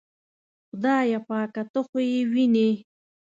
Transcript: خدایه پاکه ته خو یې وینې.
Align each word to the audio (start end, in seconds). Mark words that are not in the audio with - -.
خدایه 0.67 1.19
پاکه 1.27 1.61
ته 1.71 1.79
خو 1.87 1.97
یې 2.11 2.19
وینې. 2.31 2.69